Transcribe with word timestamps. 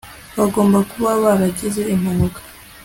bagomba 0.39 0.77
kuba 0.91 1.09
baragize 1.23 1.81
impanuka 1.93 2.39